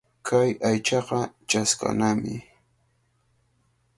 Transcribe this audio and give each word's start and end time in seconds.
Kay 0.27 0.49
aychaqa 0.67 1.19
chashqanami. 1.49 2.35